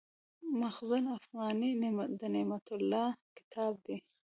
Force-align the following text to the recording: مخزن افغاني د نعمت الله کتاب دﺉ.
مخزن 0.61 1.03
افغاني 1.17 1.71
د 2.19 2.21
نعمت 2.35 2.67
الله 2.77 3.07
کتاب 3.37 3.71
دﺉ. 3.85 3.97